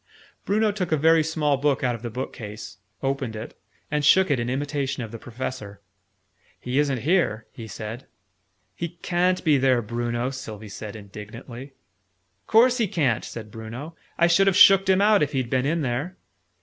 [0.45, 3.55] Bruno took a very small book out of the bookcase, opened it,
[3.91, 5.79] and shook it in imitation of the Professor.
[6.59, 8.07] "He isn't here," he said.
[8.73, 11.73] "He ca'n't be there, Bruno!" Sylvie said indignantly.
[12.47, 13.95] "Course he ca'n't!" said Bruno.
[14.17, 16.17] "I should have shooked him out, if he'd been in there!"